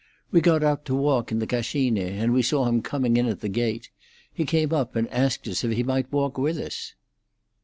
[0.31, 3.41] "We got out to walk in the Cascine, and we saw him coming in at
[3.41, 3.91] the gate.
[4.33, 6.95] He came up and asked if he might walk with us."